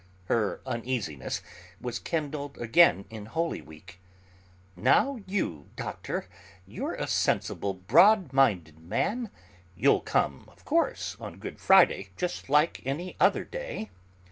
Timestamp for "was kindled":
1.79-2.57